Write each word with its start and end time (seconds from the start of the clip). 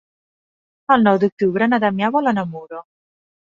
El 0.95 1.05
nou 1.09 1.21
d'octubre 1.25 1.69
na 1.71 1.81
Damià 1.87 2.13
vol 2.19 2.33
anar 2.35 2.49
a 2.51 2.55
Muro. 2.59 2.85